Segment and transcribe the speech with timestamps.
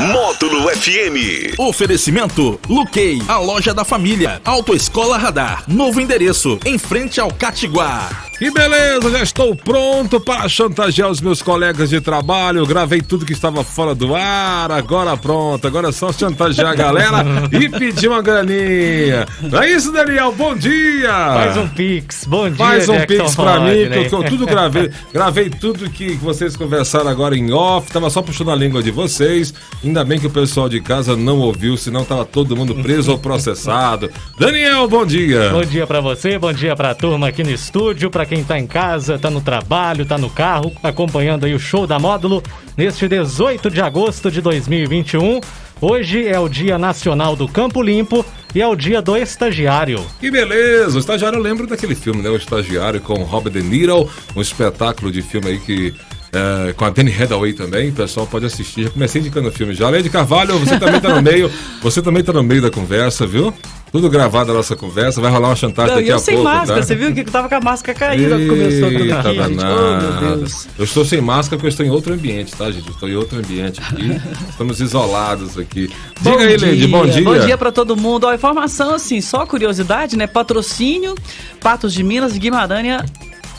[0.00, 1.58] Módulo FM.
[1.58, 4.40] Oferecimento Luquei, a loja da família.
[4.46, 5.64] Autoescola Radar.
[5.68, 8.08] Novo endereço, em frente ao Catiguá.
[8.38, 12.64] Que beleza, já estou pronto para chantagear os meus colegas de trabalho.
[12.64, 14.72] Gravei tudo que estava fora do ar.
[14.72, 19.26] Agora pronto, agora é só chantagear a galera e pedir uma graninha.
[19.60, 20.32] É isso, Daniel?
[20.32, 21.12] Bom dia!
[21.12, 22.56] Faz um pix, bom dia.
[22.56, 24.90] Faz um Jackson pix pra mim, que eu tudo gravei.
[25.12, 27.92] Gravei tudo que vocês conversaram agora em off.
[27.92, 29.52] Tava só puxando a língua de vocês.
[29.90, 33.18] Ainda bem que o pessoal de casa não ouviu, senão tava todo mundo preso ou
[33.18, 34.08] processado.
[34.38, 35.48] Daniel, bom dia.
[35.50, 38.68] Bom dia pra você, bom dia pra turma aqui no estúdio, pra quem tá em
[38.68, 42.40] casa, tá no trabalho, tá no carro, acompanhando aí o show da Módulo
[42.76, 45.40] neste 18 de agosto de 2021.
[45.80, 50.06] Hoje é o Dia Nacional do Campo Limpo e é o dia do estagiário.
[50.20, 50.98] Que beleza!
[50.98, 52.30] O estagiário, eu lembro daquele filme, né?
[52.30, 55.92] O estagiário com Robert De Niro, um espetáculo de filme aí que.
[56.32, 58.84] É, com a Danny Hathaway também, o pessoal pode assistir.
[58.84, 59.90] Já comecei indicando o filme já.
[59.90, 61.50] Lady Carvalho, você também tá no meio.
[61.82, 63.52] Você também tá no meio da conversa, viu?
[63.90, 65.20] Tudo gravado a nossa conversa.
[65.20, 66.50] Vai rolar uma chantagem Não, daqui eu a sem pouco.
[66.50, 66.86] máscara, tá?
[66.86, 69.64] você viu que eu tava com a máscara caída quando começou Eita aqui, gente.
[69.64, 70.68] Oh, meu Deus.
[70.78, 72.86] Eu estou sem máscara porque eu estou em outro ambiente, tá, gente?
[72.86, 74.20] Eu estou em outro ambiente aqui.
[74.48, 75.90] Estamos isolados aqui.
[76.20, 77.24] Diga aí, Lady, bom dia.
[77.24, 78.28] Bom dia pra todo mundo.
[78.28, 80.28] Ó, informação assim, só curiosidade, né?
[80.28, 81.16] Patrocínio,
[81.60, 83.02] Patos de Minas, Guimarães,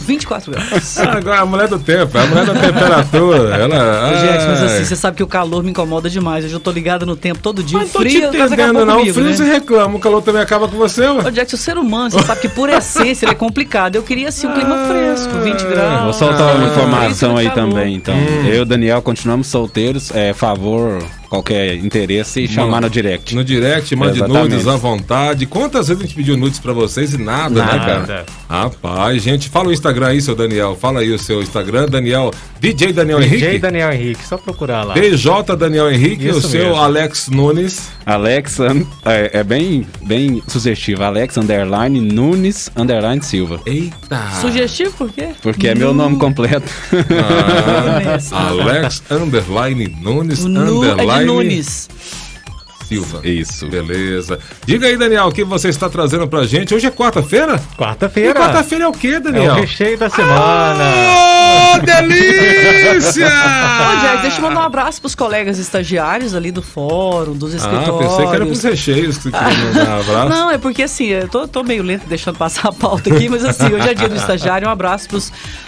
[0.02, 0.98] 24 graus.
[1.00, 3.56] Agora a mulher do tempo, a mulher da temperatura.
[3.56, 4.10] Ela.
[4.10, 6.44] Ô, Jackson, mas assim, você sabe que o calor me incomoda demais.
[6.44, 7.78] Eu já tô ligada no tempo todo dia.
[7.78, 8.96] Mas o tô frio, te acabou entendendo, não.
[8.96, 9.36] O comigo, frio né?
[9.36, 11.28] você reclama, o calor também acaba com você, ué.
[11.28, 13.96] Ô, Jackson, o ser humano, você sabe que por essência ele é complicado.
[13.96, 16.04] Eu queria assim um clima fresco, 20 graus.
[16.04, 18.16] Vou soltar uma Ah, informação aí também, então.
[18.46, 20.12] Eu e o Daniel continuamos solteiros.
[20.14, 23.34] É, favor, qualquer interesse, chamar no direct.
[23.34, 24.50] No direct, mande Exatamente.
[24.52, 25.46] nudes à vontade.
[25.46, 27.80] Quantas vezes a gente pediu nudes pra vocês e nada, né, Nada.
[27.80, 28.26] cara?
[28.50, 30.76] Rapaz, gente, fala o Instagram aí, seu Daniel.
[30.76, 32.32] Fala aí o seu Instagram, Daniel.
[32.60, 33.60] DJ Daniel DJ Henrique.
[33.60, 34.94] Daniel Henrique, só procurar lá.
[34.94, 36.76] PJ Daniel Henrique, o Isso seu mesmo.
[36.76, 37.90] Alex Nunes.
[38.06, 38.60] Alex,
[39.06, 41.02] é, é bem, bem sugestivo.
[41.04, 43.62] Alex underline Nunes underline Silva.
[43.66, 44.32] Eita!
[44.42, 45.30] Sugestivo por quê?
[45.42, 46.70] Porque é meu nome completo.
[48.34, 50.50] Ah, Alex Underline Nunes O
[51.22, 51.90] É Underline Nunes.
[52.88, 53.22] Silva.
[53.26, 53.68] Isso.
[53.70, 54.38] Beleza.
[54.66, 56.76] Diga aí, Daniel, o que você está trazendo pra gente?
[56.76, 57.56] Hoje é quarta-feira?
[57.74, 58.34] E Quarta-feira.
[58.34, 59.54] quarta-feira é o quê, É Daniel?
[59.54, 60.84] o recheio da semana.
[61.44, 63.28] Oh, delícia!
[63.28, 68.10] Ô, deixa eu mandar um abraço pros colegas estagiários ali do fórum, dos Ah, escritórios.
[68.12, 70.30] pensei que era pros recheios que você queria mandar um abraço.
[70.30, 73.44] Não, é porque assim, eu tô, tô meio lento deixando passar a pauta aqui, mas
[73.44, 74.68] assim, hoje é dia do estagiário.
[74.68, 75.20] Um abraço para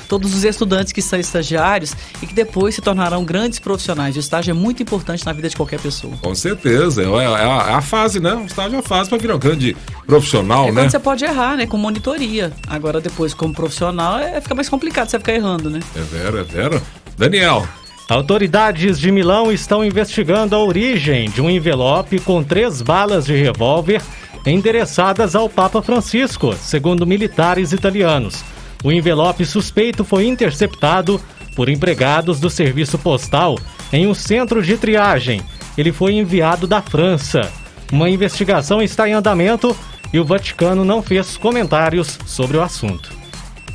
[0.08, 4.16] todos os estudantes que são estagiários e que depois se tornarão grandes profissionais.
[4.16, 6.14] O estágio é muito importante na vida de qualquer pessoa.
[6.22, 8.34] Com certeza, é a, é a- é a fase, né?
[8.34, 9.76] O estágio é a fase para virar um grande
[10.06, 10.82] profissional, É né?
[10.82, 11.66] quando você pode errar, né?
[11.66, 12.52] Com monitoria.
[12.68, 15.80] Agora, depois, como profissional, é, fica mais complicado você ficar errando, né?
[15.96, 16.82] É vero, é vero.
[17.18, 17.68] Daniel,
[18.10, 24.02] Autoridades de Milão estão investigando a origem de um envelope com três balas de revólver
[24.46, 28.44] endereçadas ao Papa Francisco, segundo militares italianos.
[28.84, 31.20] O envelope suspeito foi interceptado
[31.56, 33.58] por empregados do serviço postal
[33.92, 35.42] em um centro de triagem.
[35.78, 37.50] Ele foi enviado da França.
[37.90, 39.76] Uma investigação está em andamento
[40.12, 43.13] e o Vaticano não fez comentários sobre o assunto.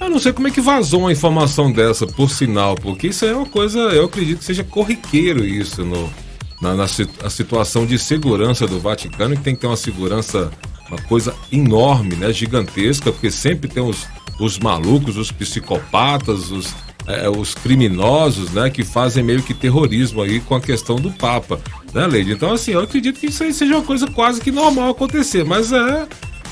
[0.08, 3.34] Eu não sei como é que vazou uma informação dessa, por sinal, porque isso é
[3.34, 6.10] uma coisa, eu acredito que seja corriqueiro isso no,
[6.62, 10.50] na, na a situação de segurança do Vaticano, que tem que ter uma segurança,
[10.88, 12.32] uma coisa enorme, né?
[12.32, 14.06] Gigantesca, porque sempre tem os,
[14.41, 16.75] os malucos, os psicopatas, os,
[17.06, 18.70] é, os criminosos, né?
[18.70, 21.60] Que fazem meio que terrorismo aí com a questão do Papa,
[21.92, 22.32] né, Leide?
[22.32, 25.70] Então, assim, eu acredito que isso aí seja uma coisa quase que normal acontecer, mas
[25.70, 26.08] é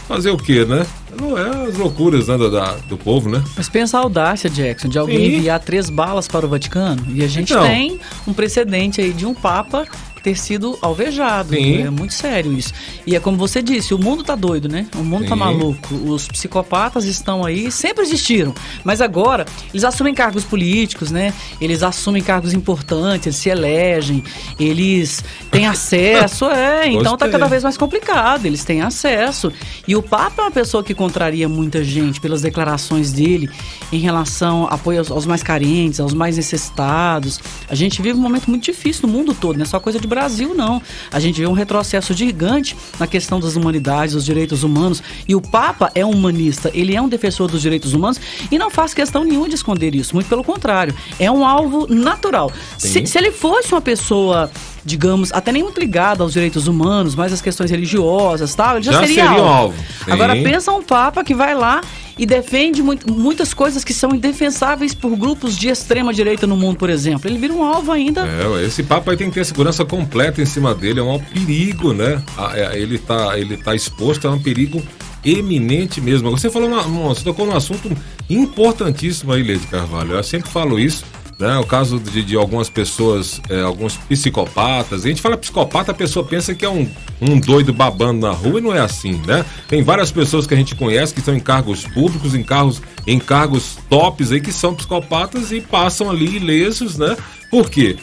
[0.07, 0.87] fazer o quê, né?
[1.21, 3.43] Não é as loucuras né, do, da- do povo, né?
[3.57, 5.37] Mas pensa a audácia, Jackson, de alguém Sim.
[5.37, 7.03] enviar três balas para o Vaticano.
[7.09, 7.65] E a gente Então.
[7.67, 9.87] tem um precedente aí de um Papa
[10.27, 11.55] ter sido alvejado.
[11.55, 11.83] Sim.
[11.83, 12.73] É muito sério isso.
[13.07, 14.85] E é como você disse, o mundo tá doido, né?
[14.97, 15.39] O mundo tá Sim.
[15.39, 15.95] maluco.
[15.95, 18.53] Os psicopatas estão aí, sempre existiram.
[18.83, 21.33] Mas agora, eles assumem cargos políticos, né?
[21.61, 24.25] Eles assumem cargos importantes, eles se elegem,
[24.59, 26.89] eles têm acesso, é.
[26.89, 27.31] Então tá Gostei.
[27.31, 28.47] cada vez mais complicado.
[28.47, 29.53] Eles têm acesso.
[29.87, 33.49] E o Papa é uma pessoa que contraria muita gente pelas declarações dele
[33.93, 37.39] em relação ao apoio aos, aos mais carentes, aos mais necessitados.
[37.69, 40.16] A gente vive um momento muito difícil no mundo todo, não é só coisa de
[40.17, 40.81] Brasil, não.
[41.13, 45.03] A gente vê um retrocesso gigante na questão das humanidades, dos direitos humanos.
[45.29, 48.19] E o Papa é um humanista, ele é um defensor dos direitos humanos
[48.51, 50.15] e não faz questão nenhuma de esconder isso.
[50.15, 52.51] Muito pelo contrário, é um alvo natural.
[52.79, 54.51] Se, se ele fosse uma pessoa
[54.87, 58.93] digamos, até nem muito ligado aos direitos humanos, mas às questões religiosas tal, ele já,
[58.93, 59.45] Já seria, seria alvo.
[59.49, 59.75] alvo.
[60.09, 61.81] Agora pensa um Papa que vai lá
[62.17, 66.79] e defende muito- muitas coisas que são indefensáveis por grupos de extrema direita no mundo,
[66.79, 67.29] por exemplo.
[67.29, 68.27] Ele vira um alvo ainda.
[68.27, 71.93] É, esse papo aí tem que ter segurança completa em cima dele, é um perigo,
[71.93, 72.23] né?
[72.55, 74.81] É, Ele tá, ele tá exposto a um perigo
[75.25, 76.31] eminente mesmo.
[76.31, 77.91] Você falou, uma, uma- você tocou num assunto
[78.31, 80.13] importantíssimo aí, Leide Carvalho.
[80.13, 81.05] Eu sempre falo isso,
[81.39, 81.59] né?
[81.59, 85.05] O caso de, de algumas pessoas, é, alguns psicopatas.
[85.05, 86.89] A gente fala psicopata, a pessoa pensa que é um,
[87.21, 89.45] um doido babando na rua e não é assim, né?
[89.69, 93.19] Tem várias pessoas que a gente conhece que estão em cargos públicos, em cargos, em
[93.19, 97.17] cargos tops aí, que são psicopatas e passam ali ilesos, né?
[97.51, 97.97] Por quê?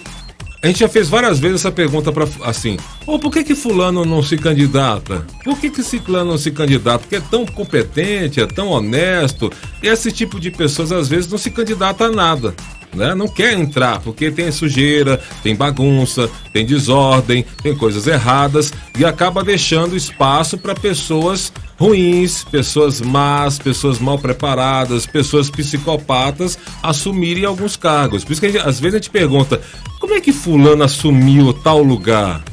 [0.62, 4.06] A gente já fez várias vezes essa pergunta para assim, ou por que que fulano
[4.06, 5.28] não se candidata?
[5.44, 7.00] Por que que ciclano não se candidata?
[7.00, 9.52] Porque é tão competente, é tão honesto.
[9.82, 12.56] E esse tipo de pessoas às vezes não se candidata a nada.
[12.94, 13.16] Né?
[13.16, 19.44] Não quer entrar porque tem sujeira, tem bagunça, tem desordem, tem coisas erradas e acaba
[19.44, 28.24] deixando espaço para pessoas ruins, pessoas más, pessoas mal preparadas, pessoas psicopatas assumirem alguns cargos.
[28.24, 29.60] Por isso que gente- às vezes a gente pergunta:
[30.00, 32.44] como é que fulano assumiu tal lugar?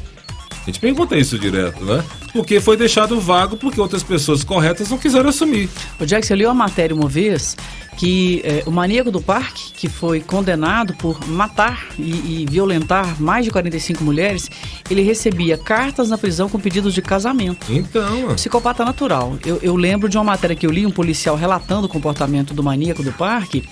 [0.61, 2.03] A gente pergunta isso direto, né?
[2.33, 5.69] Porque foi deixado vago porque outras pessoas corretas não quiseram assumir.
[5.99, 7.55] O Jack, você leu a matéria uma vez
[7.97, 13.45] que eh, o maníaco do parque, que foi condenado por matar e, e violentar mais
[13.45, 14.49] de 45 mulheres,
[14.89, 17.71] ele recebia cartas na prisão com pedidos de casamento.
[17.71, 19.37] Então, Psicopata natural.
[19.45, 22.63] Eu, eu lembro de uma matéria que eu li, um policial relatando o comportamento do
[22.63, 23.67] maníaco do parque.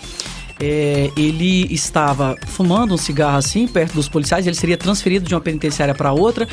[0.60, 5.42] É, ele estava fumando um cigarro assim, perto dos policiais, ele seria transferido de uma
[5.42, 6.48] penitenciária para outra,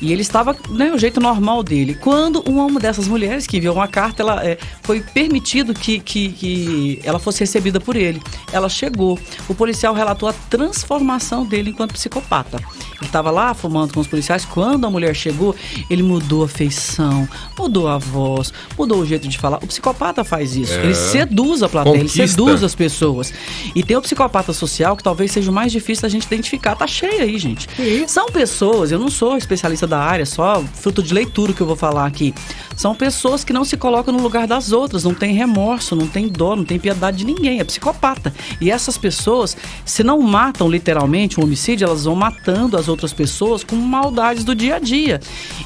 [0.00, 1.94] e ele estava, né, o jeito normal dele.
[1.94, 7.00] Quando uma dessas mulheres que enviou uma carta, ela é, foi permitido que, que, que
[7.02, 8.20] ela fosse recebida por ele.
[8.52, 9.18] Ela chegou.
[9.48, 12.58] O policial relatou a transformação dele enquanto psicopata.
[12.96, 14.44] Ele estava lá fumando com os policiais.
[14.44, 15.54] Quando a mulher chegou,
[15.88, 17.28] ele mudou a feição,
[17.58, 19.58] mudou a voz, mudou o jeito de falar.
[19.58, 20.72] O psicopata faz isso.
[20.72, 20.84] É.
[20.84, 22.28] Ele seduz a plateia, ele Conquista.
[22.28, 23.32] seduz as pessoas.
[23.74, 26.74] E tem o psicopata social que talvez seja o mais difícil da gente identificar.
[26.76, 27.68] Tá cheio aí, gente.
[28.06, 31.76] São pessoas, eu não sou especialista da área, só fruto de leitura que eu vou
[31.76, 32.34] falar aqui.
[32.76, 36.28] São pessoas que não se colocam no lugar das outras, não tem remorso, não tem
[36.28, 38.34] dó, não tem piedade de ninguém, é psicopata.
[38.60, 43.64] E essas pessoas, se não matam literalmente um homicídio, elas vão matando as outras pessoas
[43.64, 45.20] com maldades do dia a dia.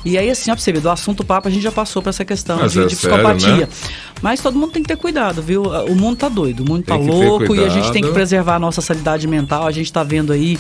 [0.05, 2.11] E aí, assim, ó, pra você ver, do assunto papo a gente já passou pra
[2.11, 3.67] essa questão Mas de, é de sério, psicopatia.
[3.67, 3.69] né?
[4.23, 5.63] Mas todo mundo tem que ter cuidado, viu?
[5.63, 8.03] O mundo tá doido, o mundo Tem tá que ter louco e a gente tem
[8.03, 9.67] que preservar a nossa sanidade mental.
[9.67, 10.59] A gente tá vendo aí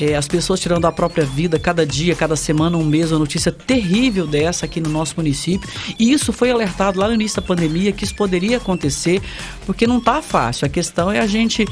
[0.00, 3.52] é, as pessoas tirando a própria vida cada dia, cada semana, um mês, uma notícia
[3.52, 5.68] terrível dessa aqui no nosso município.
[5.98, 9.22] E isso foi alertado lá no início da pandemia que isso poderia acontecer,
[9.66, 10.66] porque não tá fácil.
[10.66, 11.66] A questão é a gente.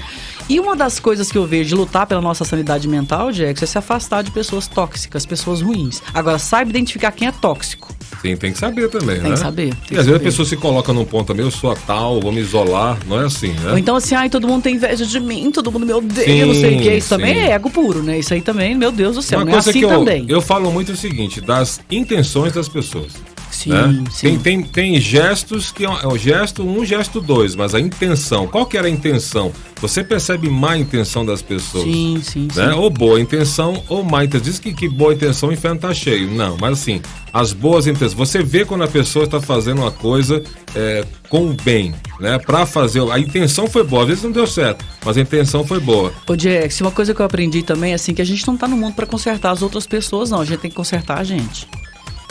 [0.48, 3.66] E uma das coisas que eu vejo de lutar pela nossa sanidade mental, Jackson, é
[3.66, 6.02] se afastar de pessoas tóxicas, pessoas ruins.
[6.14, 7.92] Agora, saiba identificar quem é tóxico.
[8.22, 9.22] Sim, tem que saber também, né?
[9.22, 11.44] Tem que saber, tem e que às vezes a pessoa se coloca num ponto também,
[11.44, 13.72] eu sou a tal, vou me isolar, não é assim, né?
[13.72, 16.54] Ou então assim, ai, todo mundo tem inveja de mim, todo mundo me odeia, não
[16.54, 16.94] sei o que.
[16.94, 17.40] Isso também sim.
[17.40, 18.18] é ego puro, né?
[18.18, 20.24] Isso aí também, meu Deus do céu, Uma é coisa assim que eu, também.
[20.28, 23.12] eu falo muito é o seguinte, das intenções das pessoas.
[23.54, 24.04] Sim, né?
[24.10, 24.38] sim.
[24.38, 28.46] Tem, tem, tem gestos que é o- é gesto um, gesto dois, mas a intenção,
[28.48, 29.52] qual que era a intenção?
[29.80, 31.84] Você percebe má intenção das pessoas.
[31.84, 32.60] Sim, sim, sim.
[32.60, 32.72] Né?
[32.74, 34.44] Ou boa intenção ou má intenção.
[34.44, 36.30] Diz que, que boa intenção o inferno tá cheio.
[36.30, 37.00] Não, mas assim,
[37.32, 38.12] as boas intenções.
[38.14, 40.40] Você vê quando a pessoa está fazendo uma coisa
[40.74, 42.38] é, com o bem, né?
[42.38, 43.02] Pra fazer.
[43.10, 46.12] A intenção foi boa, às vezes não deu certo, mas a intenção foi boa.
[46.28, 48.68] Ô, Jax, uma coisa que eu aprendi também é assim, que a gente não tá
[48.68, 50.40] no mundo pra consertar as outras pessoas, não.
[50.40, 51.66] A gente tem que consertar a gente.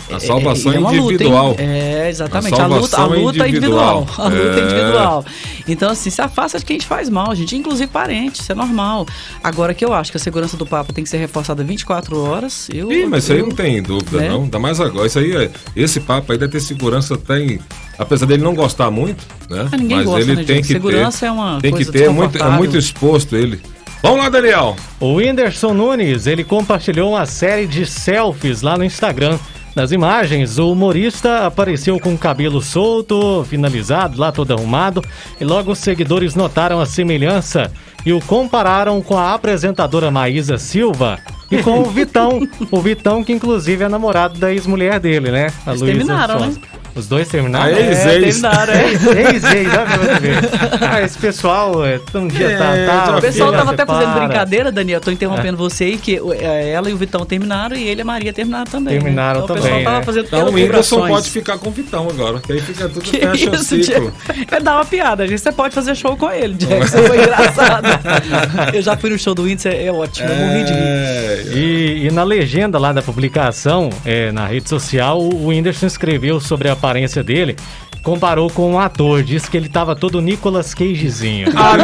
[0.09, 1.49] A salvação é, é uma luta, individual.
[1.51, 1.55] hein?
[1.59, 2.59] é, exatamente.
[2.59, 4.01] A A, luta, a é luta é individual.
[4.01, 4.07] individual.
[4.17, 4.63] A luta é É.
[4.63, 5.25] individual.
[5.67, 7.55] Então, assim, se afasta de quem te faz mal, gente.
[7.55, 9.05] Inclusive parente, isso é normal.
[9.43, 12.67] Agora que eu acho que a segurança do Papa tem que ser reforçada 24 horas,
[12.73, 12.91] eu.
[12.91, 14.29] Ih, mas isso aí eu- não tem dúvida, né?
[14.29, 14.43] não.
[14.43, 15.07] Ainda mais agora.
[15.07, 17.59] Isso aí, é- esse papo aí deve ter segurança tem.
[17.97, 19.67] Apesar dele não gostar muito, né?
[19.71, 20.67] Ah, ninguém mas gosta, ele né, tem gente?
[20.67, 21.25] que Segurança ter.
[21.27, 23.61] é uma tem que coisa ter, é muito, é muito exposto ele.
[24.01, 24.75] Vamos lá, Daniel.
[24.99, 29.37] O Whindersson Nunes, ele compartilhou uma série de selfies lá no Instagram.
[29.75, 35.01] Nas imagens, o humorista apareceu com o cabelo solto, finalizado, lá todo arrumado,
[35.39, 37.71] e logo os seguidores notaram a semelhança
[38.05, 41.19] e o compararam com a apresentadora Maísa Silva
[41.51, 42.47] e com o Vitão.
[42.71, 45.47] o Vitão, que inclusive é namorado da ex-mulher dele, né?
[45.65, 46.53] A Eles Luísa terminaram, né?
[46.93, 47.73] Os dois terminaram?
[47.73, 48.41] Ah, ex, é, ex.
[48.41, 48.83] Terminaram, é.
[49.31, 50.37] ex, ex, olha pra você ver.
[50.81, 54.19] Ah, esse pessoal, é, um dia É, tá, tá, O pessoal filha, tava até fazendo
[54.19, 54.99] brincadeira, Daniel.
[54.99, 58.05] Tô interrompendo você aí, que é, ela e o Vitão terminaram e ele e a
[58.05, 58.95] Maria terminaram também.
[58.95, 58.99] né?
[59.01, 60.03] Terminaram então, O também, pessoal tava né?
[60.03, 63.19] fazendo Então o Whindersson pode ficar com o Vitão agora, que aí fica tudo Que
[63.19, 64.13] fecha o isso, ciclo.
[64.27, 64.47] Jack?
[64.53, 65.39] É dar uma piada, gente.
[65.39, 67.03] Você pode fazer show com ele, Jackson.
[67.03, 67.85] Foi engraçado.
[68.75, 70.27] Eu já fui no show do Whindersson, é é ótimo.
[70.29, 71.40] Eu morri de rir.
[71.53, 76.69] E, e na legenda lá da publicação, é, na rede social, o Whindersson escreveu sobre
[76.69, 77.55] a aparência dele,
[78.03, 81.49] comparou com um ator, disse que ele tava todo Nicolas Cagezinho.
[81.55, 81.77] Ah,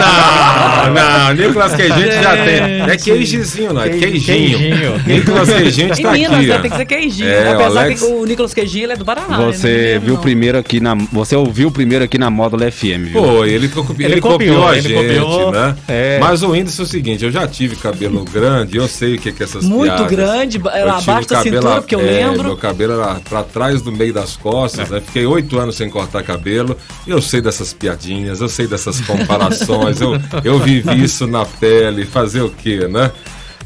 [0.89, 0.93] não,
[1.37, 2.81] não, Nicolas Cage a gente já tem.
[2.91, 4.57] É queijezinho, não, é queijinho.
[4.57, 5.01] queijinho.
[5.05, 6.47] Nicolas Cage a gente Em tá Minas, aqui.
[6.47, 6.55] né?
[6.57, 6.61] ó.
[6.61, 7.29] Tem que ser queijinho.
[7.29, 9.37] É, o Apesar Alex- que o Nicolas Queijinho ele é do Paraná.
[9.41, 10.21] Você ele não é viu não.
[10.21, 10.95] primeiro aqui na.
[11.11, 13.21] Você ouviu primeiro aqui na Módulo FM, viu?
[13.21, 15.75] Pô, ele, co- ele, Ele copiou, copiou, a ele gente, copiou, né?
[15.87, 16.17] é.
[16.19, 19.31] Mas o Whindersson é o seguinte, eu já tive cabelo grande, eu sei o que
[19.31, 20.07] que é essas Muito piadas.
[20.11, 20.61] grande,
[20.97, 22.43] abaixo da cintura, porque eu é, lembro.
[22.45, 24.99] Meu cabelo era pra trás do meio das costas, né?
[25.05, 26.77] Fiquei oito anos sem cortar cabelo.
[27.05, 32.41] Eu sei dessas piadinhas, eu sei dessas comparações, eu, eu vivi isso na pele, fazer
[32.41, 33.11] o quê, né?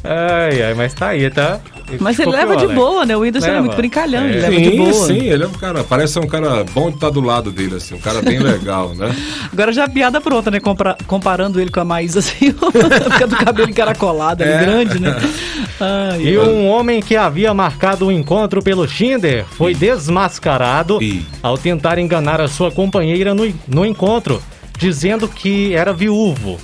[0.04, 1.60] Ai, ai, mas tá aí, tá?
[2.00, 2.80] Mas ele leva de Alex.
[2.80, 3.16] boa, né?
[3.16, 3.62] O Whindersson é Leva.
[3.64, 4.42] muito brincalhão, ele É.
[4.42, 4.94] leva de sim, boa.
[5.08, 7.96] sim, ele é um cara, parece um cara bom de estar do lado dele, assim,
[7.96, 9.16] um cara bem legal, né?
[9.52, 10.60] Agora já a piada pronta, né?
[10.60, 12.54] Compara- comparando ele com a Maísa, assim,
[13.12, 14.60] fica do cabelo encaracolado, É.
[14.66, 15.16] grande, né?
[15.80, 21.00] Ai, E um homem que havia marcado um encontro pelo Tinder foi desmascarado
[21.42, 24.42] ao tentar enganar a sua companheira no, no encontro,
[24.78, 26.60] dizendo que era viúvo.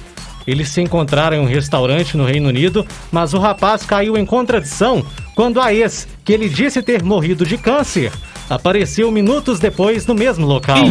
[0.47, 5.05] Eles se encontraram em um restaurante no Reino Unido, mas o rapaz caiu em contradição
[5.35, 8.11] quando a ex, que ele disse ter morrido de câncer,
[8.49, 10.83] apareceu minutos depois no mesmo local.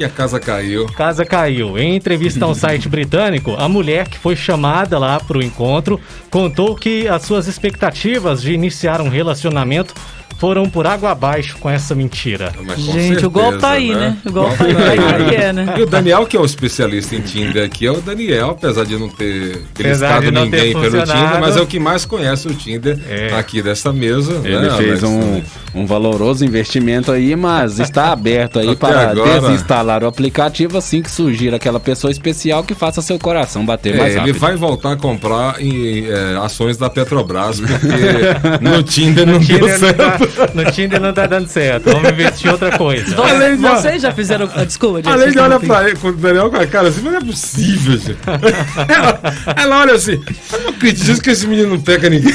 [0.00, 0.86] E a casa caiu.
[0.86, 1.78] Casa caiu.
[1.78, 6.00] Em entrevista a um site britânico, a mulher que foi chamada lá para o encontro
[6.30, 9.94] contou que as suas expectativas de iniciar um relacionamento
[10.40, 12.50] foram por água abaixo com essa mentira.
[12.64, 14.16] Mas com Gente, o golpe tá aí, né?
[14.24, 15.74] O golpe tá aí, tá tá aí, é, né?
[15.76, 18.96] E o Daniel, que é o especialista em Tinder aqui, é o Daniel, apesar de
[18.96, 21.04] não ter listado ninguém pelo.
[21.04, 23.34] Tinder, mas é o que mais conhece o Tinder É.
[23.34, 24.40] aqui dessa mesa.
[24.42, 25.04] Ele né, fez Alex?
[25.04, 25.42] um,
[25.74, 29.40] um valoroso investimento aí, mas está aberto aí Até para agora.
[29.40, 33.98] desinstalar o aplicativo assim que surgir aquela pessoa especial que faça seu coração bater É,
[33.98, 34.38] mais ele rápido.
[34.38, 39.60] vai voltar a comprar em, é, ações da Petrobras, porque no Tinder não deu Tinder
[39.70, 40.26] não certo.
[40.36, 41.90] tá- no Tinder não tá dando certo.
[41.90, 43.14] Vamos investir em outra coisa.
[43.14, 44.48] Vo- Além de- Vocês já fizeram.
[44.54, 46.88] ah, Desculpa, Diego, Além vocês de olhar pra ele, com o Daniel com a cara
[46.88, 48.18] assim, mas não é possível, gente.
[48.88, 49.20] ela,
[49.56, 50.20] ela olha assim,
[50.52, 52.32] eu não acredito que esse menino não pega ninguém.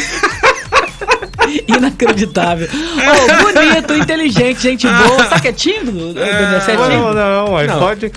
[1.67, 2.67] Inacreditável.
[2.71, 5.25] Oh, bonito, inteligente, gente boa.
[5.29, 6.13] Sabe que é tímido?
[6.13, 7.79] Você é Não, não, mas Não.
[7.79, 8.11] pode,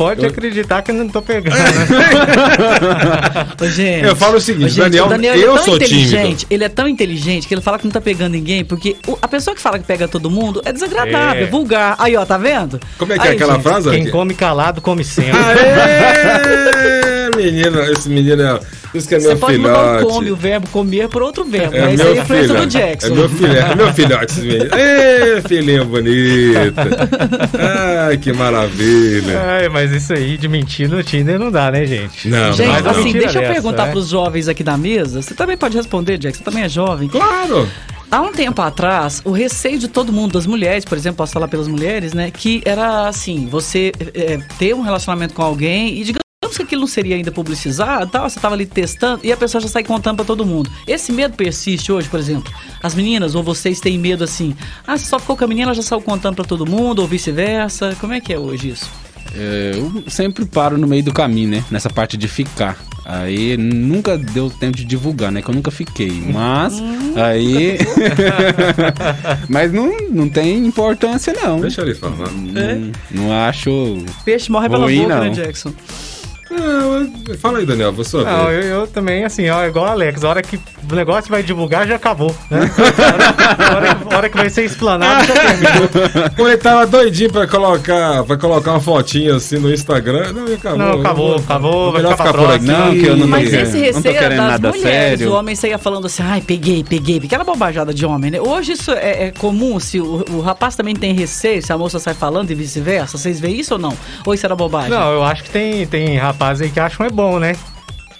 [0.00, 1.54] pode Eu- acreditar que eu não tô pegando.
[1.54, 1.60] né?
[3.60, 5.64] Ô, gente, Eu falo o seguinte, ô, gente, Daniel, o Daniel ele eu é tão
[5.66, 6.46] sou inteligente, tímido.
[6.50, 9.28] Ele é tão inteligente que ele fala que não tá pegando ninguém, porque o- a
[9.28, 11.44] pessoa que fala que pega todo mundo é desagradável, É.
[11.44, 11.96] é vulgar.
[11.98, 12.80] Aí, ó, tá vendo?
[12.96, 13.90] Como é que é Aí, aquela gente, frase?
[13.90, 14.10] Quem Aqui?
[14.10, 15.32] come calado come sempre.
[15.38, 18.58] Aê, menino, esse menino é.
[18.92, 20.14] Isso que é Você meu pode mudar o filhote.
[20.14, 21.76] come, o verbo comer, por outro verbo.
[21.76, 21.94] É né?
[21.94, 22.60] Isso aí meu é influência filho.
[22.60, 23.06] do Jackson.
[23.06, 24.70] É meu filho, é meu filhote, esse menino.
[24.76, 26.74] Ê, filhinho bonito.
[28.08, 29.40] Ai, que maravilha.
[29.46, 32.28] Ai, mas isso aí de mentir no Tinder não dá, né, gente?
[32.28, 33.92] Não, Gente, Mas não, assim, deixa eu dessa, perguntar né?
[33.92, 35.22] pros jovens aqui da mesa.
[35.22, 37.08] Você também pode responder, Jack, você também é jovem.
[37.08, 37.68] Claro.
[38.10, 41.46] Há um tempo atrás, o receio de todo mundo, das mulheres, por exemplo, posso falar
[41.46, 42.30] pelas mulheres, né?
[42.30, 46.20] Que era assim, você é, ter um relacionamento com alguém e digamos
[46.56, 49.68] que aquilo não seria ainda publicizado, tal, você tava ali testando e a pessoa já
[49.68, 50.68] sai contando pra todo mundo.
[50.88, 52.52] Esse medo persiste hoje, por exemplo.
[52.82, 55.74] As meninas ou vocês têm medo assim, ah, você só ficou com a menina, ela
[55.74, 57.96] já saiu contando pra todo mundo ou vice-versa.
[58.00, 58.90] Como é que é hoje isso?
[59.34, 61.64] É, eu sempre paro no meio do caminho, né?
[61.70, 62.76] Nessa parte de ficar.
[63.04, 65.42] Aí nunca deu tempo de divulgar, né?
[65.42, 66.10] Que eu nunca fiquei.
[66.32, 66.80] Mas
[67.16, 67.78] aí.
[69.48, 71.60] Mas não, não tem importância, não.
[71.60, 72.30] Deixa ele falar.
[72.30, 73.98] Não, não acho.
[74.24, 75.32] Peixe morre pela Ruim, boca, né, não.
[75.32, 75.72] Jackson?
[76.50, 80.28] Não, fala aí, Daniel, você Não, eu, eu também, assim, ó, igual o Alex, a
[80.28, 80.56] hora que
[80.90, 82.68] o negócio vai divulgar já acabou, né?
[83.50, 85.88] A hora, a hora que vai ser explanado já terminou.
[86.48, 90.32] Ele tava doidinho pra colocar, pra colocar uma fotinha assim no Instagram.
[90.32, 90.78] Não, acabou.
[90.78, 92.64] Não, acabou, acabou, vai Melhor ficar ficar por aqui.
[92.64, 95.18] Não, que eu não Mas esse não tô receio era querendo das nada mulheres.
[95.18, 95.32] sério.
[95.32, 97.20] O homem saía falando assim, ai, peguei, peguei.
[97.24, 98.40] Aquela bobajada de homem, né?
[98.40, 101.98] Hoje isso é, é comum, se o, o rapaz também tem receio, se a moça
[101.98, 103.18] sai falando e vice-versa.
[103.18, 103.96] Vocês veem isso ou não?
[104.24, 104.90] Ou isso era bobagem?
[104.90, 107.56] Não, eu acho que tem, tem rapaz aí que acham é bom, né?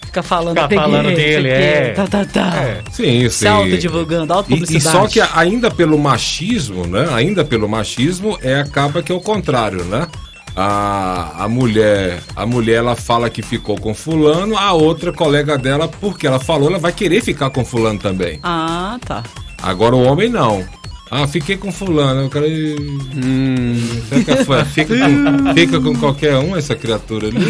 [0.05, 1.91] Fica falando, Ficar peguei, falando dele, peguei, é.
[1.93, 2.57] Tá, tá, tá.
[2.57, 2.83] É.
[2.91, 3.31] Sim, sim.
[3.31, 4.77] Se autodivulgando, E, autopublicidade.
[4.77, 7.09] e só que ainda pelo machismo, né?
[7.15, 10.09] Ainda pelo machismo, é acaba que é o contrário, né?
[10.57, 15.87] A, a mulher, a mulher ela fala que ficou com fulano, a outra colega dela,
[15.87, 18.41] porque ela falou, ela vai querer ficar com fulano também.
[18.43, 19.23] Ah, tá.
[19.63, 20.65] Agora o homem não.
[21.11, 22.27] Ah, fiquei com fulano.
[22.27, 22.47] O cara.
[22.47, 23.75] Hum,
[24.09, 27.41] Fica, com, fica com qualquer um, essa criatura ali.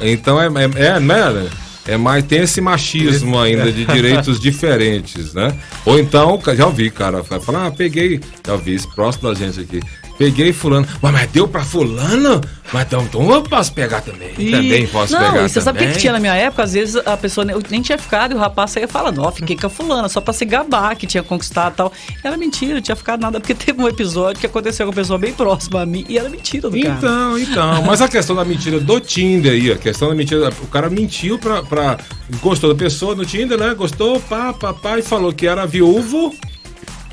[0.00, 1.48] Então, então é, é, é, né?
[1.86, 5.54] É mais, tem esse machismo ainda de direitos diferentes, né?
[5.86, 9.80] Ou então, já ouvi, cara, falar, ah, peguei, já ouvi isso próximo da gente aqui.
[10.18, 12.40] Peguei fulano, mas, mas deu pra fulano?
[12.72, 14.32] Mas então, então eu posso pegar também.
[14.36, 15.94] E- Também posso não, pegar e você sabe o que, também.
[15.94, 16.64] que tinha na minha época?
[16.64, 19.56] Às vezes a pessoa nem, nem tinha ficado e o rapaz saía falando, ó, fiquei
[19.56, 21.92] com a fulana, só pra se gabar que tinha conquistado e tal.
[22.22, 25.18] Era mentira, não tinha ficado nada, porque teve um episódio que aconteceu com uma pessoa
[25.18, 26.94] bem próxima a mim e era mentira do cara.
[26.98, 27.82] Então, então.
[27.84, 30.50] Mas a questão da mentira do Tinder aí, a questão da mentira.
[30.62, 31.62] O cara mentiu pra.
[31.62, 31.96] pra
[32.42, 33.72] gostou da pessoa no Tinder, né?
[33.74, 36.34] Gostou, pá, pá, pá, e falou que era viúvo.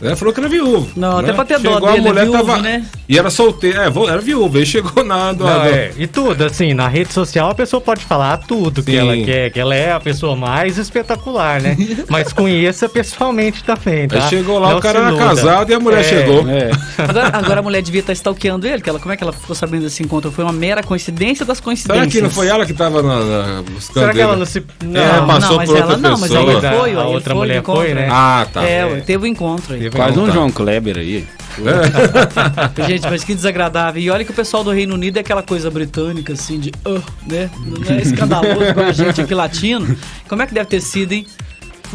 [0.02, 0.16] Né?
[0.16, 0.90] Falou que era viúvo.
[0.96, 1.24] Não, né?
[1.24, 2.58] até pra ter dó Chegou a dele, é mulher viúvo, tava.
[2.62, 2.86] né?
[3.08, 3.84] E era solteira.
[3.86, 4.58] É, era viúva.
[4.58, 5.32] Aí chegou na.
[5.32, 8.84] do- Não, do- é, e tudo, assim, na rede social a pessoa pode falar tudo
[8.84, 8.98] que Sim.
[8.98, 11.78] ela quer, que ela é a pessoa mais espetacular, né?
[12.10, 14.16] Mas conheça pessoalmente também, tá?
[14.24, 16.48] Aí chegou lá, Não o cara era casado e a mulher É, chegou.
[16.50, 16.72] é.
[16.98, 19.56] Agora, agora a mulher devia estar stalkeando ele, que ela, como é que ela ficou
[19.56, 20.32] sabendo desse encontro?
[20.32, 22.12] Foi uma mera coincidência das coincidências.
[22.12, 24.64] Será que não foi ela que tava na, na, buscando Será que ela não se.
[24.84, 26.90] Não, É, passou não, mas por ela outra não, mas aí ele foi, A aí
[26.92, 28.08] ele outra foi, mulher foi, né?
[28.12, 28.64] Ah, tá.
[28.64, 29.85] É, teve um encontro aí.
[29.92, 30.32] Teve- Quase um.
[30.32, 31.28] João Kleber aí.
[32.88, 34.02] Gente, mas que desagradável.
[34.02, 36.72] E olha que o pessoal do Reino Unido é aquela coisa britânica, assim, de.
[36.86, 37.50] "Ah", né?
[37.66, 39.96] Não é escandaloso igual a gente aqui latino.
[40.28, 41.26] Como é que deve ter sido, hein?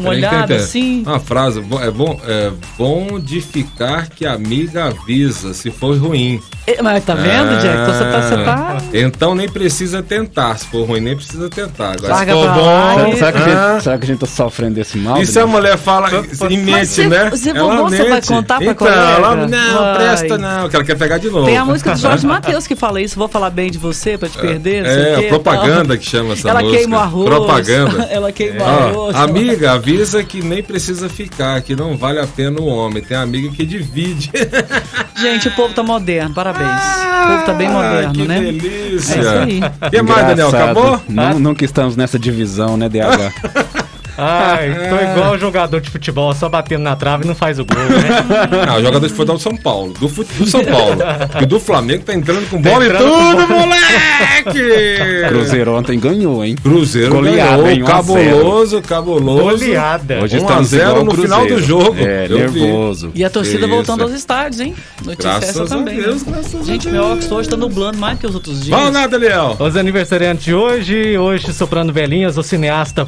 [0.01, 1.03] Uma olhada assim.
[1.05, 6.39] Uma frase, é bom, é bom de ficar que a amiga avisa se for ruim.
[6.67, 7.81] É, Mas tá vendo, Jack?
[7.81, 8.21] Então você tá.
[8.21, 8.77] Você tá...
[8.77, 10.57] Ah, Então nem precisa tentar.
[10.57, 11.93] Se for ruim, nem precisa tentar.
[11.93, 12.65] Agora, Larga se for bom.
[12.65, 15.21] lá, Será, que a ah, gente, será que a gente tá sofrendo desse mal?
[15.21, 16.09] e se a mulher fala
[16.49, 17.31] em mente, né?
[17.53, 18.97] Ela bom, você vai contar pra então, colega?
[19.01, 19.95] Ela, não, Vai.
[19.97, 21.45] presta não, que ela quer pegar de novo.
[21.45, 23.17] Tem a música do Jorge Matheus que fala isso.
[23.17, 24.83] Vou falar bem de você pra te perder.
[24.83, 25.97] não sei o É, a propaganda tal.
[25.97, 26.77] que chama essa Ela música.
[26.79, 27.25] queima o arroz.
[27.29, 28.03] Propaganda.
[28.11, 28.69] Ela queima o Ó,
[29.09, 29.15] arroz.
[29.15, 29.90] amiga, avisa
[30.27, 33.03] que nem precisa ficar, que não vale a pena o homem.
[33.03, 34.31] Tem amiga que divide.
[35.19, 36.69] Gente, o povo tá moderno, parabéns.
[36.69, 38.39] o povo tá bem moderno, Ah, que né?
[38.41, 39.15] delícia.
[39.15, 39.59] É isso aí.
[39.93, 40.79] E mais, Daniel, Engraçado.
[40.79, 41.01] acabou?
[41.07, 43.31] Nu- Nunca estamos nessa divisão, né, DH?
[44.17, 47.77] Ai, tô igual jogador de futebol, só batendo na trave e não faz o gol,
[47.77, 48.61] né?
[48.69, 49.93] Ah, o jogador de futebol do São Paulo.
[49.99, 50.97] Do, fut- do São Paulo.
[51.41, 55.27] e do Flamengo tá entrando com bola e entrando com tudo, moleque!
[55.29, 56.55] Cruzeiro ontem ganhou, hein?
[56.61, 57.87] Cruzeiro Goleada, ganhou.
[57.87, 58.31] 1 a 0.
[58.41, 59.41] Cabuloso, cabuloso.
[59.65, 60.19] Goleada.
[60.23, 61.95] Hoje 1 a estamos 0 igual o no final do jogo.
[61.99, 62.61] É, Eu vi.
[62.61, 63.11] nervoso.
[63.15, 64.09] E a torcida Que voltando isso.
[64.11, 64.75] aos estádios, hein?
[65.05, 65.95] Notícia Graças essa a também.
[66.01, 66.33] Deus, né?
[66.33, 66.93] graças a Gente, Deus.
[66.93, 68.77] meu óculos hoje tá nublando mais que os outros dias.
[68.77, 69.55] Vamos lá, Daniel.
[69.59, 73.05] Os aniversariantes de hoje, hoje soprando velhinhas, o cineasta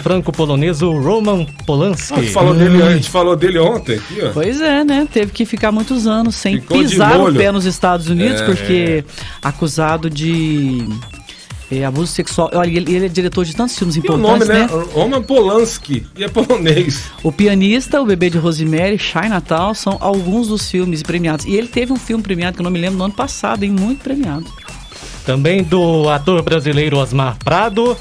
[1.01, 2.13] Roman Polanski.
[2.13, 4.31] A gente falou dele, a gente falou dele ontem aqui, ó.
[4.31, 5.07] Pois é, né?
[5.11, 8.45] Teve que ficar muitos anos sem Ficou pisar o pé nos Estados Unidos, É.
[8.45, 9.03] porque
[9.41, 10.87] acusado de
[11.71, 12.51] é, abuso sexual.
[12.53, 14.67] Olha, ele, ele é diretor de tantos filmes E o nome, importantes, né?
[14.67, 14.85] né?
[14.93, 16.05] Roman Polanski.
[16.15, 17.05] E é polonês.
[17.23, 21.45] O Pianista, O Bebê de Rosemary, Shine Natal são alguns dos filmes premiados.
[21.45, 23.71] E ele teve um filme premiado que eu não me lembro no ano passado, hein?
[23.71, 24.45] Muito premiado.
[25.25, 27.95] Também do ator brasileiro Osmar Prado,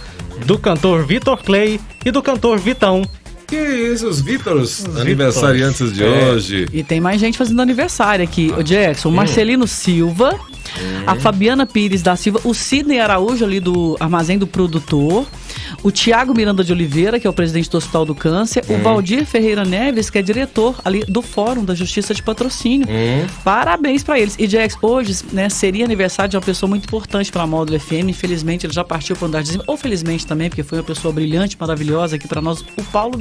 [0.45, 3.03] do cantor Vitor Clay e do cantor Vitão.
[3.47, 6.31] Que isso, os Vítors, aniversariantes de É.
[6.31, 6.67] hoje.
[6.73, 8.51] E tem mais gente fazendo aniversário aqui.
[8.57, 10.39] O Jackson, o Marcelino Silva,
[11.07, 15.27] a Fabiana Pires da Silva, o Sidney Araújo ali do Armazém do Produtor,
[15.83, 19.25] o Tiago Miranda de Oliveira, que é o presidente do Hospital do Câncer, o Valdir
[19.27, 22.87] Ferreira Neves, que é diretor ali do Fórum da Justiça de Patrocínio.
[23.45, 24.37] Parabéns pra eles.
[24.39, 28.09] E Jax, hoje, né, seria aniversário de uma pessoa muito importante pra Módulo FM.
[28.09, 29.65] Infelizmente, ele já partiu para andar de cima.
[29.67, 33.19] Ou felizmente também, porque foi uma pessoa brilhante, maravilhosa aqui pra nós, o Paulo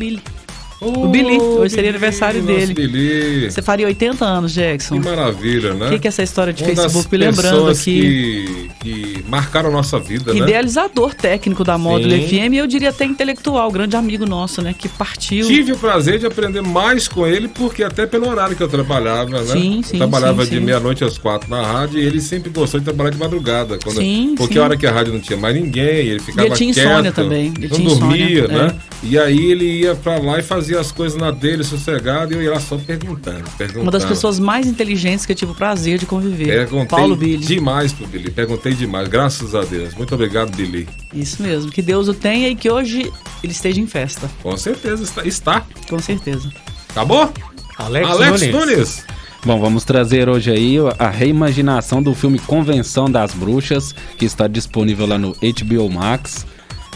[0.82, 0.98] Billy.
[0.98, 2.74] O Billy, hoje seria aniversário dele.
[2.74, 3.52] Billy.
[3.52, 5.00] Você faria 80 anos, Jackson.
[5.00, 5.88] Que maravilha, né?
[5.88, 7.18] O que, que é essa história de Uma das Facebook?
[7.18, 8.70] Me lembrando aqui.
[8.80, 10.40] Que, que marcaram a nossa vida, né?
[10.40, 12.28] Idealizador técnico da Módulo Sim.
[12.28, 14.74] FM e eu diria até intelectual, grande amigo nosso, né?
[14.76, 15.46] Que partiu.
[15.46, 19.40] Tive o prazer de aprender mais com ele, porque até pelo horário que eu trabalhava,
[19.42, 19.54] né?
[19.54, 22.80] Sim, sim, Eu trabalhava sim, de meia-noite às quatro na rádio e ele sempre gostou
[22.80, 23.78] de trabalhar de madrugada.
[23.78, 24.60] Quando, Sim, porque sim.
[24.60, 26.88] a hora que a rádio não tinha mais ninguém, ele ficava E ele tinha quieto,
[26.88, 28.76] insônia também, ele não tinha dormia, insônia, né?
[29.04, 32.44] E aí ele ia pra lá e fazia as coisas na dele, sossegado, e eu
[32.44, 33.82] ia lá só perguntando, perguntando.
[33.82, 36.46] Uma das pessoas mais inteligentes que eu tive o prazer de conviver.
[36.46, 37.44] Perguntei Paulo Billy.
[37.44, 39.96] demais pro Billy, perguntei demais, graças a Deus.
[39.96, 40.88] Muito obrigado, Billy.
[41.14, 41.72] Isso mesmo.
[41.72, 43.12] Que Deus o tenha e que hoje
[43.44, 44.30] ele esteja em festa.
[44.44, 45.26] Com certeza está.
[45.26, 45.66] está.
[45.90, 46.52] Com certeza.
[46.90, 47.34] Acabou?
[47.78, 48.54] Alex, Alex Nunes.
[48.54, 49.06] Nunes.
[49.44, 55.08] Bom, vamos trazer hoje aí a reimaginação do filme Convenção das Bruxas, que está disponível
[55.08, 56.46] lá no HBO Max.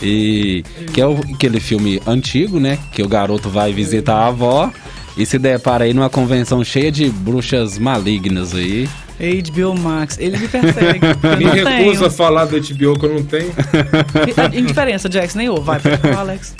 [0.05, 0.63] E
[0.93, 2.77] que é o- aquele filme antigo, né?
[2.91, 4.71] Que o garoto vai visitar a avó
[5.17, 8.87] e se depara aí numa convenção cheia de bruxas malignas aí.
[9.17, 10.99] HBO Max, ele me persegue.
[11.39, 12.11] Me recusa a tenho.
[12.11, 13.49] falar do HBO que eu não tenho.
[14.53, 15.61] Indiferença, Jax, nem eu.
[15.61, 16.53] Vai, pode falar, Alex.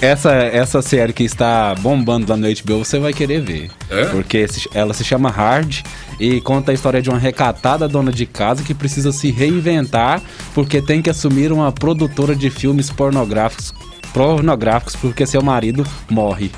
[0.00, 3.70] Essa, essa série que está bombando lá no HBO, você vai querer ver.
[3.90, 4.06] É?
[4.06, 5.82] Porque ela se chama Hard
[6.18, 10.20] e conta a história de uma recatada dona de casa que precisa se reinventar
[10.54, 13.74] porque tem que assumir uma produtora de filmes pornográficos,
[14.12, 16.50] pornográficos porque seu marido morre.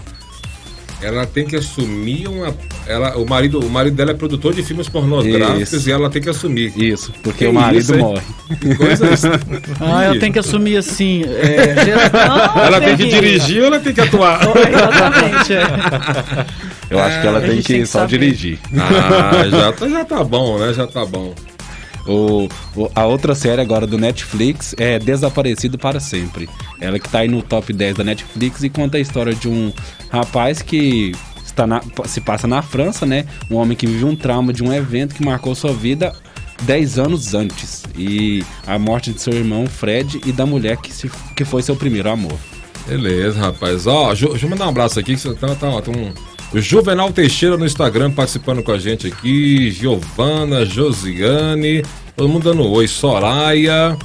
[1.00, 2.52] Ela tem que assumir uma.
[2.86, 5.88] Ela, o, marido, o marido dela é produtor de filmes pornográficos Isso.
[5.88, 6.72] e ela tem que assumir.
[6.76, 8.22] Isso, porque Que o marido isso, morre.
[8.76, 9.06] Coisa.
[9.80, 11.22] Ah, eu tenho que assumir assim.
[11.24, 12.10] É, gera-
[12.66, 14.40] Ela tem que dirigir ou ela tem que atuar?
[14.42, 16.46] Exatamente, é.
[16.90, 18.18] Eu acho que ela a tem que tem que só saber.
[18.18, 18.58] dirigir.
[18.76, 20.72] Ah, já tá, já tá bom, né?
[20.72, 21.32] Já tá bom.
[22.08, 26.48] O, o- a outra série agora do Netflix é Desaparecido para Sempre.
[26.80, 29.72] Ela que tá aí no top 10 da Netflix e conta a história de um
[30.10, 31.12] rapaz que
[31.44, 33.26] está na- se passa na França, né?
[33.50, 36.14] Um homem que vive um trauma de um evento que marcou sua vida
[36.62, 37.82] 10 anos antes.
[37.96, 41.76] E a morte de seu irmão Fred e da mulher que, se- que foi seu
[41.76, 42.38] primeiro amor.
[42.86, 43.86] Beleza, rapaz.
[43.86, 45.14] Ó, deixa eu mandar um abraço aqui.
[45.14, 46.14] Que você tá, tá, ó, tem um, o
[46.54, 49.70] Juvenal Teixeira no Instagram participando com a gente aqui.
[49.70, 51.82] Giovana, Josiane,
[52.16, 52.88] todo mundo dando oi.
[52.88, 53.96] Soraya.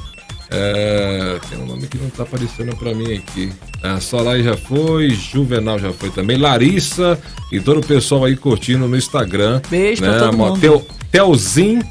[0.55, 3.51] É, tem um nome que não tá aparecendo pra mim aqui.
[3.81, 6.37] É, Soraya já foi, Juvenal já foi também.
[6.37, 7.19] Larissa
[7.51, 9.61] e todo o pessoal aí curtindo no Instagram.
[9.69, 10.59] Beijo pra todo mundo.
[10.59, 11.81] Teu, Telzin,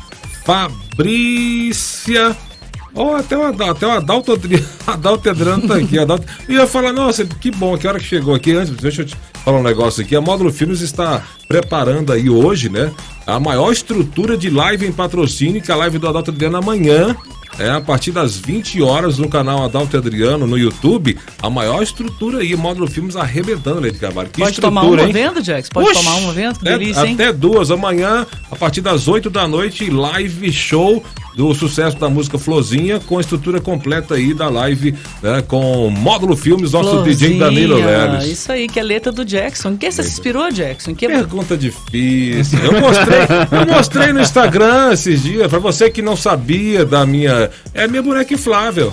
[0.45, 2.37] Fabrícia.
[2.95, 4.39] Ó, até o até o Adalto,
[4.87, 5.99] Adalto Edrano tá aqui.
[5.99, 8.53] Adalto, e eu ia falar, nossa, que bom, que hora que chegou aqui.
[8.53, 10.15] Antes, deixa eu te falar um negócio aqui.
[10.15, 12.93] A Módulo Filmes está preparando aí hoje, né?
[13.27, 17.17] A maior estrutura de live em patrocínio, que é a live do Adalto Adriano amanhã.
[17.59, 22.39] É, a partir das 20 horas no canal Adalto Adriano no YouTube, a maior estrutura
[22.39, 24.31] aí, Módulo Filmes arrebentando, Leite Carvalho.
[24.31, 25.13] Que Pode tomar uma hein?
[25.13, 25.69] venda, Jax?
[25.69, 26.55] Pode Oxi, tomar uma venda?
[26.55, 27.15] Que até- delícia, hein?
[27.15, 27.71] Até duas.
[27.71, 31.05] Amanhã, a partir das 8 da noite, live show
[31.37, 35.43] do sucesso da música Flozinha, com a estrutura completa aí da live, né?
[35.47, 38.27] Com Módulo Filmes, nosso DJ Danilo Leles.
[38.27, 39.71] Isso aí, que é letra do Jackson.
[39.71, 40.95] Em que você se inspirou, Jackson?
[40.95, 41.07] Que...
[41.07, 42.59] Pergunta difícil.
[42.61, 43.12] Eu mostrei,
[43.51, 47.51] eu mostrei no Instagram esses dias, pra você que não sabia da minha.
[47.75, 48.93] É a minha boneca inflável.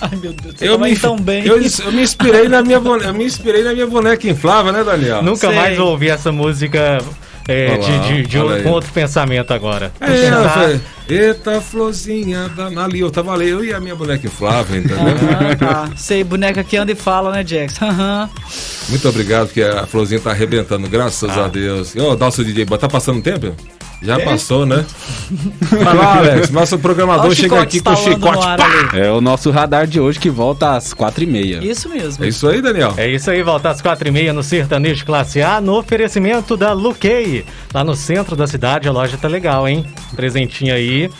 [0.00, 1.46] Ai, meu Deus, você Eu me, tão bem.
[1.46, 4.82] eu, eu me inspirei na minha boneca, eu me inspirei na minha boneca inflável, né,
[4.84, 5.22] Daniel?
[5.22, 5.56] Nunca Sei.
[5.56, 6.98] mais ouvi essa música
[7.46, 9.92] é, de, de, de com outro pensamento agora.
[10.00, 12.66] É, Eita, florzinha da...
[12.82, 14.96] ali, eu tava ali, eu e a minha boneca inflável, entendeu?
[15.38, 15.90] Ah, tá.
[15.96, 17.84] Sei, boneca que anda e fala, né, Jackson?
[17.84, 18.30] Aham.
[18.88, 21.44] Muito obrigado, porque a florzinha tá arrebentando, graças Ah.
[21.44, 21.94] a Deus.
[21.94, 23.54] Ô, nosso DJ, tá passando tempo?
[24.04, 24.84] Já passou, né?
[25.60, 28.46] Vai lá, Alex, nosso programador Olha chega aqui com o chicote.
[28.46, 28.98] ar.
[28.98, 31.62] É o nosso radar de hoje que volta às 4h30.
[31.62, 32.24] Isso mesmo.
[32.24, 32.92] É isso aí, Daniel?
[32.96, 36.72] É isso aí, volta às quatro e meia no Sertanejo Classe A, no oferecimento da
[36.72, 37.44] Luquei.
[37.72, 39.86] Lá no centro da cidade, a loja tá legal, hein?
[40.14, 41.10] Presentinho aí.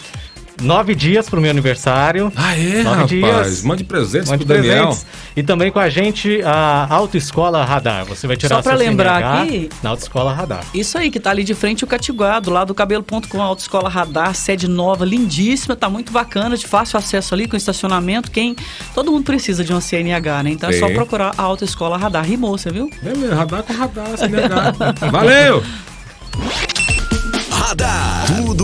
[0.64, 2.33] Nove dias pro meu aniversário.
[2.35, 3.46] Ah, é, Nove rapaz.
[3.48, 3.62] dias.
[3.62, 4.87] Mande presentes Mande pro Daniel.
[4.87, 5.07] presentes.
[5.37, 8.05] E também com a gente a Autoescola Radar.
[8.07, 10.64] Você vai tirar Só pra lembrar CNH aqui- na Autoescola Radar.
[10.72, 14.35] Isso aí, que tá ali de frente o Catiguá, do lado do cabelo.com, Autoescola Radar,
[14.35, 18.31] sede nova, lindíssima, tá muito bacana, de fácil acesso ali com estacionamento.
[18.31, 18.57] Quem.
[18.94, 20.50] Todo mundo precisa de uma CNH, né?
[20.50, 20.94] Então é só Sim.
[20.94, 22.24] procurar a Autoescola Radar.
[22.24, 22.88] Rimou, você viu?
[23.05, 24.72] É mesmo, radar com radar, se negar.
[25.11, 25.62] Valeu!
[27.50, 28.27] Radar.
[28.44, 28.63] Tudo